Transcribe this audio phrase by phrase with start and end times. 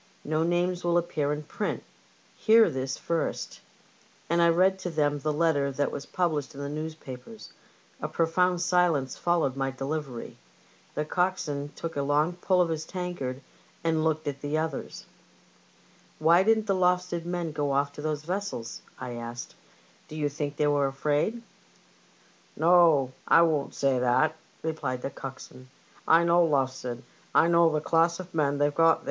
[0.23, 1.83] No names will appear in print.
[2.35, 3.61] Hear this first;"
[4.31, 7.53] and I read to them the letter that was published in the newspapers.
[8.01, 10.37] A profound silence followed my delivery;
[10.95, 13.41] the coxswain took a long pull at his tankard
[13.83, 15.05] and looked at the others."
[16.17, 19.53] Why didn't the Lowestoft men go off to those vessels?" I asked.
[19.81, 21.43] '* Do you think they were afraid?"
[22.27, 25.69] *' No, I won't say that," replied the coxswain."
[26.07, 27.01] I know Lowestoft;
[27.35, 28.99] I know the class of men they've got 168 LIFEBOATS AND THEIR CBEW8.